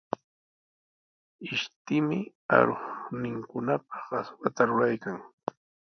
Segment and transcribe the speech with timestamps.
[1.53, 2.17] Ishtimi
[2.55, 5.17] aruqninkunapaq aswata ruraykan.